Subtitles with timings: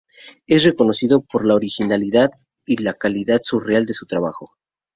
[0.47, 2.31] Es reconocido por la originalidad
[2.65, 4.57] y la calidad surreal de su trabajo.